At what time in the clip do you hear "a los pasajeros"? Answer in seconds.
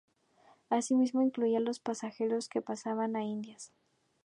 1.59-2.49